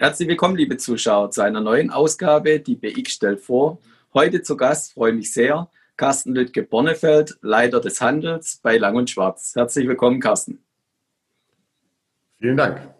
[0.00, 2.60] Herzlich willkommen, liebe Zuschauer, zu einer neuen Ausgabe.
[2.60, 3.80] Die BX stellt vor.
[4.14, 9.56] Heute zu Gast, freue mich sehr, Carsten Lüttke-Bornefeld, Leiter des Handels bei Lang und Schwarz.
[9.56, 10.62] Herzlich willkommen, Carsten.
[12.38, 12.94] Vielen Dank.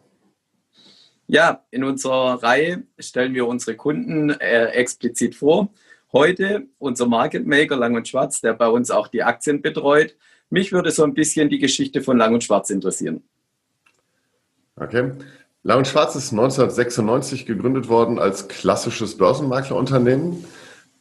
[1.29, 5.69] Ja, in unserer Reihe stellen wir unsere Kunden äh, explizit vor.
[6.13, 10.17] Heute unser Market Maker Lang und Schwarz, der bei uns auch die Aktien betreut.
[10.51, 13.23] Mich würde so ein bisschen die Geschichte von Lang und Schwarz interessieren.
[14.75, 15.13] Okay.
[15.77, 20.45] Und Schwarz ist 1996 gegründet worden als klassisches Börsenmaklerunternehmen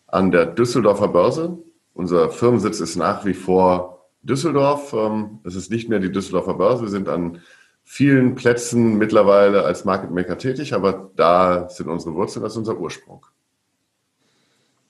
[0.08, 1.58] an der Düsseldorfer Börse.
[1.94, 4.94] Unser Firmensitz ist nach wie vor Düsseldorf.
[4.94, 6.84] Ähm, es ist nicht mehr die Düsseldorfer Börse.
[6.84, 7.42] Wir sind an
[7.84, 12.78] vielen Plätzen mittlerweile als Market Maker tätig, aber da sind unsere Wurzeln, das ist unser
[12.78, 13.26] Ursprung.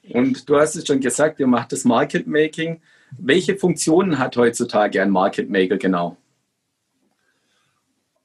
[0.09, 2.81] Und du hast es schon gesagt, ihr macht das Market Making.
[3.19, 6.17] Welche Funktionen hat heutzutage ein Market Maker genau?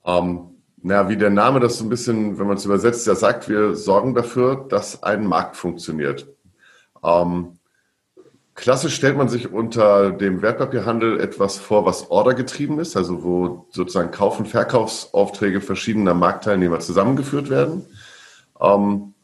[0.07, 0.52] Ähm,
[0.83, 3.75] na, wie der Name das so ein bisschen, wenn man es übersetzt, ja sagt, wir
[3.75, 6.29] sorgen dafür, dass ein Markt funktioniert.
[7.05, 7.59] Ähm,
[8.55, 14.11] Klassisch stellt man sich unter dem Wertpapierhandel etwas vor, was ordergetrieben ist, also wo sozusagen
[14.11, 17.87] Kauf- und Verkaufsaufträge verschiedener Marktteilnehmer zusammengeführt werden.
[18.61, 19.15] Ähm,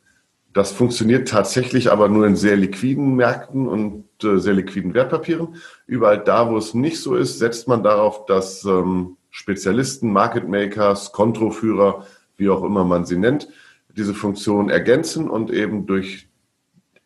[0.54, 5.56] das funktioniert tatsächlich aber nur in sehr liquiden Märkten und äh, sehr liquiden Wertpapieren.
[5.86, 11.12] Überall da, wo es nicht so ist, setzt man darauf, dass ähm, Spezialisten, Market Makers,
[11.12, 13.48] Kontroführer, wie auch immer man sie nennt,
[13.96, 16.28] diese Funktion ergänzen und eben durch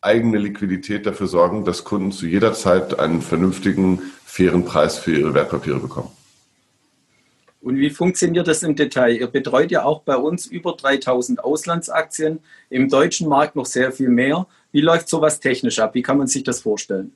[0.01, 5.33] eigene Liquidität dafür sorgen, dass Kunden zu jeder Zeit einen vernünftigen, fairen Preis für ihre
[5.33, 6.11] Wertpapiere bekommen.
[7.61, 9.15] Und wie funktioniert das im Detail?
[9.15, 14.09] Ihr betreut ja auch bei uns über 3000 Auslandsaktien, im deutschen Markt noch sehr viel
[14.09, 14.47] mehr.
[14.73, 15.95] Wie läuft sowas technisch ab?
[15.95, 17.13] Wie kann man sich das vorstellen?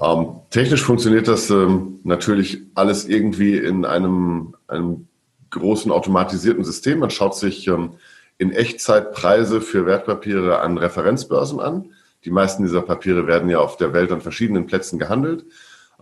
[0.00, 5.06] Ähm, technisch funktioniert das ähm, natürlich alles irgendwie in einem, einem
[5.50, 6.98] großen automatisierten System.
[6.98, 7.94] Man schaut sich ähm,
[8.38, 11.90] in Echtzeit Preise für Wertpapiere an Referenzbörsen an.
[12.24, 15.44] Die meisten dieser Papiere werden ja auf der Welt an verschiedenen Plätzen gehandelt.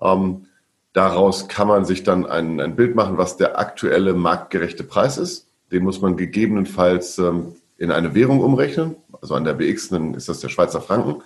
[0.00, 0.46] Ähm,
[0.94, 5.48] daraus kann man sich dann ein, ein, Bild machen, was der aktuelle marktgerechte Preis ist.
[5.70, 8.96] Den muss man gegebenenfalls ähm, in eine Währung umrechnen.
[9.20, 11.22] Also an der BX ist das der Schweizer Franken,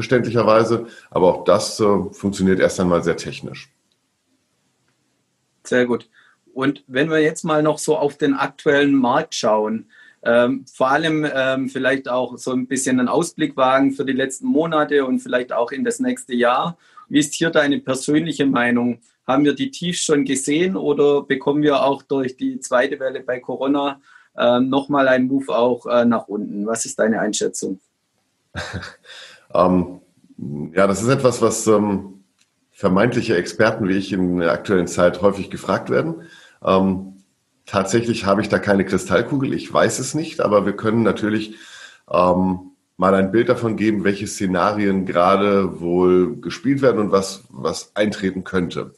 [0.00, 0.86] verständlicherweise.
[1.10, 3.70] Aber auch das äh, funktioniert erst einmal sehr technisch.
[5.62, 6.08] Sehr gut.
[6.52, 9.90] Und wenn wir jetzt mal noch so auf den aktuellen Markt schauen,
[10.22, 14.46] ähm, vor allem ähm, vielleicht auch so ein bisschen einen Ausblick wagen für die letzten
[14.46, 16.76] Monate und vielleicht auch in das nächste Jahr.
[17.08, 19.00] Wie ist hier deine persönliche Meinung?
[19.26, 23.38] Haben wir die Tiefs schon gesehen oder bekommen wir auch durch die zweite Welle bei
[23.38, 24.00] Corona
[24.36, 26.66] äh, nochmal einen Move auch äh, nach unten?
[26.66, 27.80] Was ist deine Einschätzung?
[29.54, 30.00] ähm,
[30.74, 32.24] ja, das ist etwas, was ähm,
[32.70, 36.22] vermeintliche Experten wie ich in der aktuellen Zeit häufig gefragt werden.
[36.64, 37.10] Ähm,
[37.70, 41.54] Tatsächlich habe ich da keine Kristallkugel, ich weiß es nicht, aber wir können natürlich
[42.10, 47.94] ähm, mal ein Bild davon geben, welche Szenarien gerade wohl gespielt werden und was, was
[47.94, 48.92] eintreten könnte.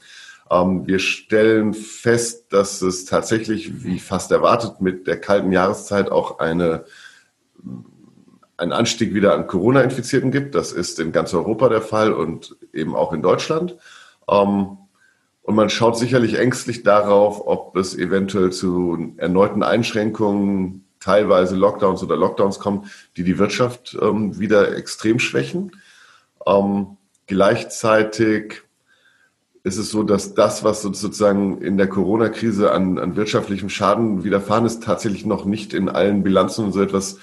[0.51, 6.39] Ähm, wir stellen fest, dass es tatsächlich, wie fast erwartet, mit der kalten Jahreszeit auch
[6.39, 6.87] eine,
[8.63, 10.55] einen Anstieg wieder an Corona-Infizierten gibt.
[10.55, 13.77] Das ist in ganz Europa der Fall und eben auch in Deutschland.
[14.31, 14.79] Ähm,
[15.43, 22.17] und man schaut sicherlich ängstlich darauf, ob es eventuell zu erneuten Einschränkungen, teilweise Lockdowns oder
[22.17, 22.87] Lockdowns kommt,
[23.17, 25.73] die die Wirtschaft ähm, wieder extrem schwächen.
[26.47, 26.97] Ähm,
[27.27, 28.63] gleichzeitig
[29.65, 34.67] ist es so, dass das, was sozusagen in der Corona-Krise an, an wirtschaftlichem Schaden widerfahren
[34.67, 37.19] ist, tatsächlich noch nicht in allen Bilanzen und so etwas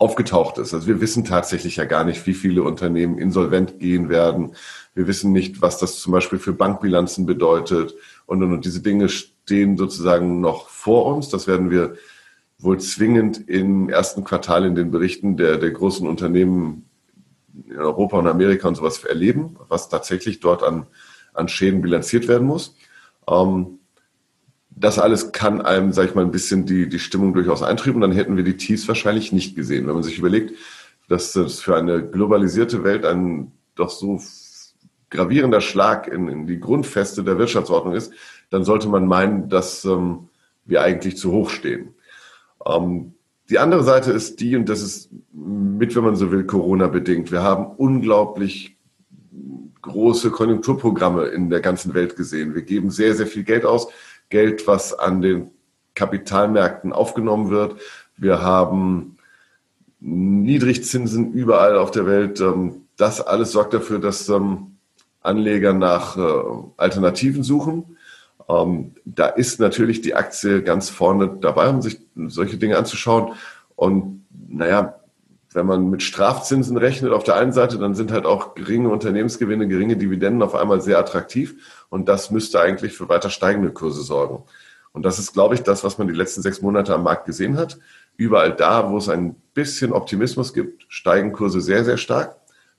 [0.00, 0.72] aufgetaucht ist.
[0.72, 4.54] Also wir wissen tatsächlich ja gar nicht, wie viele Unternehmen insolvent gehen werden.
[4.94, 7.94] Wir wissen nicht, was das zum Beispiel für Bankbilanzen bedeutet.
[8.24, 11.28] Und, und, und diese Dinge stehen sozusagen noch vor uns.
[11.28, 11.96] Das werden wir
[12.58, 16.88] wohl zwingend im ersten Quartal in den Berichten der, der großen Unternehmen
[17.68, 20.86] in Europa und Amerika und sowas erleben, was tatsächlich dort an,
[21.34, 22.74] an Schäden bilanziert werden muss.
[23.28, 23.79] Ähm,
[24.70, 28.00] das alles kann einem, sag ich mal, ein bisschen die, die Stimmung durchaus eintrüben.
[28.00, 29.86] Dann hätten wir die Tiefs wahrscheinlich nicht gesehen.
[29.86, 30.54] Wenn man sich überlegt,
[31.08, 34.20] dass das für eine globalisierte Welt ein doch so
[35.10, 38.12] gravierender Schlag in, in die Grundfeste der Wirtschaftsordnung ist,
[38.50, 40.28] dann sollte man meinen, dass ähm,
[40.64, 41.94] wir eigentlich zu hoch stehen.
[42.64, 43.14] Ähm,
[43.48, 47.32] die andere Seite ist die, und das ist mit, wenn man so will, Corona bedingt.
[47.32, 48.76] Wir haben unglaublich
[49.82, 52.54] große Konjunkturprogramme in der ganzen Welt gesehen.
[52.54, 53.88] Wir geben sehr, sehr viel Geld aus.
[54.30, 55.50] Geld, was an den
[55.94, 57.76] Kapitalmärkten aufgenommen wird.
[58.16, 59.16] Wir haben
[60.00, 62.40] Niedrigzinsen überall auf der Welt.
[62.40, 64.76] Ähm, das alles sorgt dafür, dass ähm,
[65.20, 66.42] Anleger nach äh,
[66.76, 67.96] Alternativen suchen.
[68.48, 73.34] Ähm, da ist natürlich die Aktie ganz vorne dabei, um sich solche Dinge anzuschauen.
[73.76, 74.99] Und naja,
[75.52, 79.66] wenn man mit Strafzinsen rechnet auf der einen Seite, dann sind halt auch geringe Unternehmensgewinne,
[79.66, 81.84] geringe Dividenden auf einmal sehr attraktiv.
[81.88, 84.44] Und das müsste eigentlich für weiter steigende Kurse sorgen.
[84.92, 87.56] Und das ist, glaube ich, das, was man die letzten sechs Monate am Markt gesehen
[87.56, 87.78] hat.
[88.16, 92.36] Überall da, wo es ein bisschen Optimismus gibt, steigen Kurse sehr, sehr stark,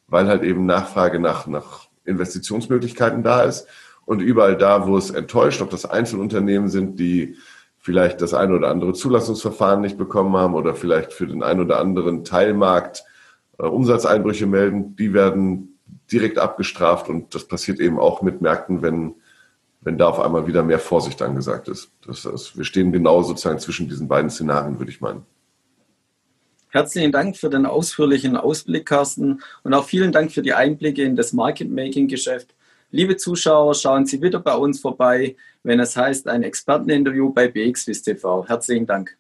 [0.08, 3.68] weil halt eben Nachfrage nach, nach Investitionsmöglichkeiten da ist.
[4.06, 7.38] Und überall da, wo es enttäuscht, ob das Einzelunternehmen sind, die
[7.82, 11.80] vielleicht das eine oder andere Zulassungsverfahren nicht bekommen haben oder vielleicht für den einen oder
[11.80, 13.04] anderen Teilmarkt
[13.58, 15.80] äh, Umsatzeinbrüche melden, die werden
[16.12, 19.16] direkt abgestraft und das passiert eben auch mit Märkten, wenn,
[19.82, 21.92] wenn da auf einmal wieder mehr Vorsicht angesagt ist.
[22.06, 25.26] Das heißt, wir stehen genau sozusagen zwischen diesen beiden Szenarien, würde ich meinen.
[26.70, 31.18] Herzlichen Dank für den ausführlichen Ausblick, Carsten, und auch vielen Dank für die Einblicke in
[31.18, 32.54] das Market-Making-Geschäft.
[32.94, 38.02] Liebe Zuschauer, schauen Sie wieder bei uns vorbei, wenn es heißt ein Experteninterview bei BXWIS
[38.02, 38.46] TV.
[38.46, 39.18] Herzlichen Dank.